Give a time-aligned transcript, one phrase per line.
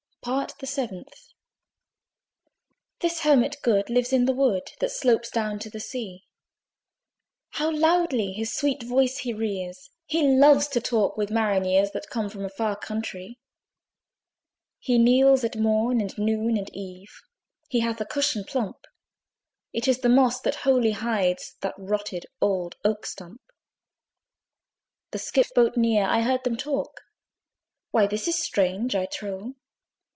[0.23, 1.33] PART THE SEVENTH.
[2.99, 6.27] This Hermit good lives in that wood Which slopes down to the sea.
[7.53, 9.89] How loudly his sweet voice he rears!
[10.05, 13.37] He loves to talk with marineres That come from a far countree.
[14.77, 17.23] He kneels at morn and noon and eve
[17.67, 18.85] He hath a cushion plump:
[19.73, 23.41] It is the moss that wholly hides The rotted old oak stump.
[25.09, 27.01] The skiff boat neared: I heard them talk,
[27.89, 29.55] "Why this is strange, I trow!